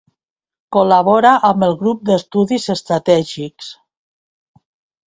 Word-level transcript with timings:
Col·labora 0.77 1.33
amb 1.51 1.67
el 1.67 1.77
Grup 1.83 2.01
d'Estudis 2.09 2.67
Estratègics. 2.77 3.71